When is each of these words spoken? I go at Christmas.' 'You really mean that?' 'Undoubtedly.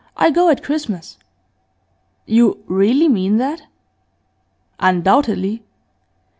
I 0.17 0.31
go 0.31 0.49
at 0.49 0.63
Christmas.' 0.63 1.19
'You 2.25 2.63
really 2.67 3.07
mean 3.07 3.37
that?' 3.37 3.61
'Undoubtedly. 4.79 5.63